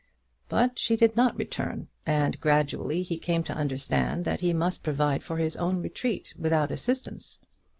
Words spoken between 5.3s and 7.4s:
his own retreat without assistance.